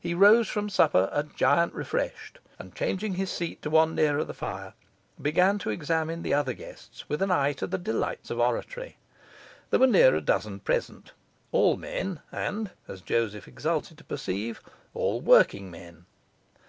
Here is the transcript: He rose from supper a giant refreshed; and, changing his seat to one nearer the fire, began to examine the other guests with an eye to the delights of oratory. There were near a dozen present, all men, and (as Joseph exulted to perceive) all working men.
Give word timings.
He 0.00 0.12
rose 0.12 0.48
from 0.48 0.68
supper 0.68 1.08
a 1.12 1.22
giant 1.22 1.72
refreshed; 1.72 2.40
and, 2.58 2.74
changing 2.74 3.14
his 3.14 3.30
seat 3.30 3.62
to 3.62 3.70
one 3.70 3.94
nearer 3.94 4.24
the 4.24 4.34
fire, 4.34 4.74
began 5.22 5.56
to 5.60 5.70
examine 5.70 6.22
the 6.22 6.34
other 6.34 6.52
guests 6.52 7.08
with 7.08 7.22
an 7.22 7.30
eye 7.30 7.52
to 7.52 7.68
the 7.68 7.78
delights 7.78 8.28
of 8.28 8.40
oratory. 8.40 8.96
There 9.70 9.78
were 9.78 9.86
near 9.86 10.16
a 10.16 10.20
dozen 10.20 10.58
present, 10.58 11.12
all 11.52 11.76
men, 11.76 12.22
and 12.32 12.72
(as 12.88 13.00
Joseph 13.02 13.46
exulted 13.46 13.98
to 13.98 14.02
perceive) 14.02 14.60
all 14.94 15.20
working 15.20 15.70
men. 15.70 16.06